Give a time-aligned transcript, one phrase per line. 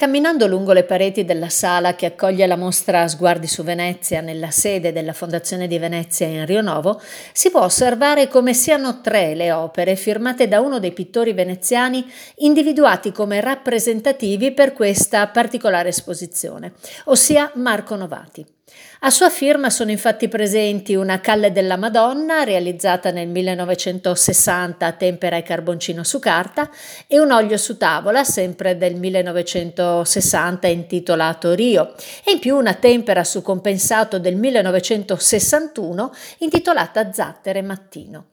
[0.00, 4.92] Camminando lungo le pareti della sala che accoglie la mostra Sguardi su Venezia nella sede
[4.92, 7.02] della Fondazione di Venezia in Rio Novo,
[7.34, 13.12] si può osservare come siano tre le opere firmate da uno dei pittori veneziani individuati
[13.12, 16.72] come rappresentativi per questa particolare esposizione,
[17.04, 18.59] ossia Marco Novati.
[19.00, 25.36] A sua firma sono infatti presenti una Calle della Madonna realizzata nel 1960 a tempera
[25.36, 26.70] e carboncino su carta
[27.06, 33.24] e un olio su tavola sempre del 1960 intitolato Rio e in più una tempera
[33.24, 38.26] su compensato del 1961 intitolata Zattere Mattino.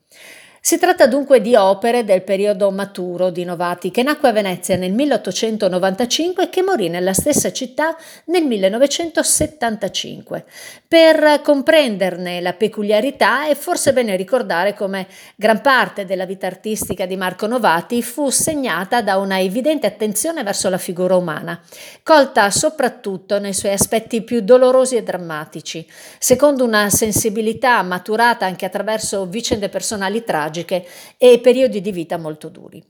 [0.68, 4.92] Si tratta dunque di opere del periodo maturo di Novati, che nacque a Venezia nel
[4.92, 7.96] 1895 e che morì nella stessa città
[8.26, 10.44] nel 1975.
[10.86, 15.08] Per comprenderne la peculiarità è forse bene ricordare come
[15.38, 20.68] gran parte della vita artistica di Marco Novati fu segnata da una evidente attenzione verso
[20.68, 21.62] la figura umana,
[22.04, 29.28] colta soprattutto nei suoi aspetti più dolorosi e drammatici, secondo una sensibilità maturata anche attraverso
[29.28, 30.86] vicende personali tragiche tragiche
[31.18, 32.84] e periodi di vita molto duri.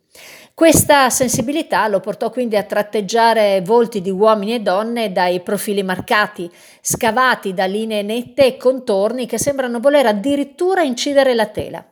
[0.53, 6.49] Questa sensibilità lo portò quindi a tratteggiare volti di uomini e donne dai profili marcati,
[6.81, 11.85] scavati da linee nette e contorni che sembrano voler addirittura incidere la tela.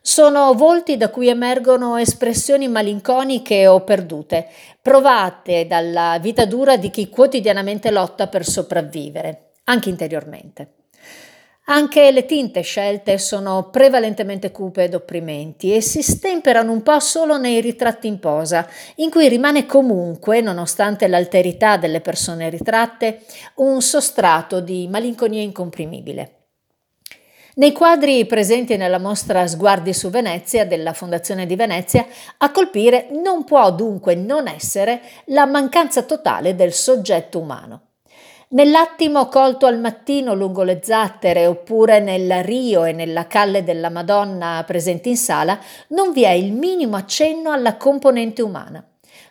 [0.00, 4.48] Sono volti da cui emergono espressioni malinconiche o perdute,
[4.80, 10.77] provate dalla vita dura di chi quotidianamente lotta per sopravvivere, anche interiormente.
[11.70, 17.36] Anche le tinte scelte sono prevalentemente cupe ed opprimenti e si stemperano un po' solo
[17.36, 18.66] nei ritratti in posa,
[18.96, 23.20] in cui rimane comunque, nonostante l'alterità delle persone ritratte,
[23.56, 26.36] un sostrato di malinconia incomprimibile.
[27.56, 32.06] Nei quadri presenti nella mostra Sguardi su Venezia della Fondazione di Venezia,
[32.38, 37.87] a colpire non può dunque non essere la mancanza totale del soggetto umano.
[38.50, 44.64] Nell'attimo colto al mattino lungo le zattere oppure nel Rio e nella Calle della Madonna
[44.66, 48.82] presenti in sala non vi è il minimo accenno alla componente umana.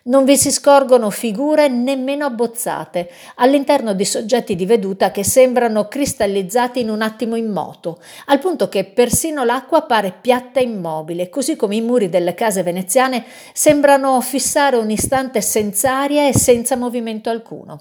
[0.04, 6.78] Non vi si scorgono figure nemmeno abbozzate, all'interno di soggetti di veduta che sembrano cristallizzati
[6.78, 11.74] in un attimo immoto, al punto che persino l'acqua pare piatta e immobile, così come
[11.74, 17.80] i muri delle case veneziane sembrano fissare un istante senza aria e senza movimento alcuno.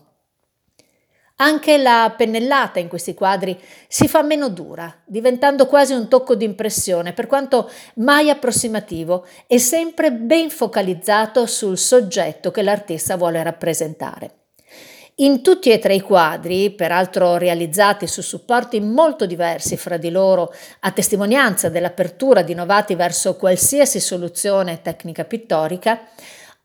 [1.40, 3.56] Anche la pennellata in questi quadri
[3.88, 9.60] si fa meno dura, diventando quasi un tocco di impressione, per quanto mai approssimativo e
[9.60, 14.32] sempre ben focalizzato sul soggetto che l'artista vuole rappresentare.
[15.18, 20.52] In tutti e tre i quadri, peraltro realizzati su supporti molto diversi fra di loro,
[20.80, 26.02] a testimonianza dell'apertura di Novati verso qualsiasi soluzione tecnica pittorica,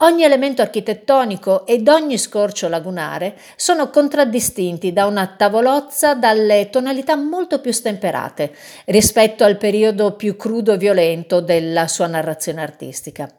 [0.03, 7.61] Ogni elemento architettonico ed ogni scorcio lagunare sono contraddistinti da una tavolozza dalle tonalità molto
[7.61, 8.53] più stemperate
[8.87, 13.33] rispetto al periodo più crudo e violento della sua narrazione artistica.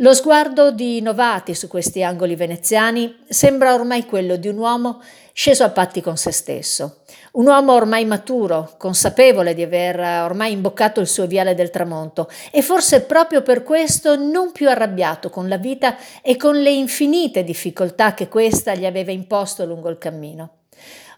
[0.00, 5.02] Lo sguardo di Novati su questi angoli veneziani sembra ormai quello di un uomo
[5.34, 7.00] sceso a patti con se stesso,
[7.32, 12.62] un uomo ormai maturo, consapevole di aver ormai imboccato il suo viale del tramonto e
[12.62, 18.14] forse proprio per questo non più arrabbiato con la vita e con le infinite difficoltà
[18.14, 20.60] che questa gli aveva imposto lungo il cammino.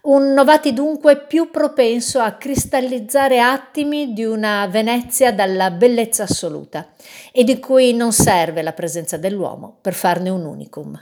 [0.04, 6.88] Un Novati dunque più propenso a cristallizzare attimi di una Venezia dalla bellezza assoluta
[7.30, 11.00] e di cui non serve la presenza dell'uomo per farne un unicum.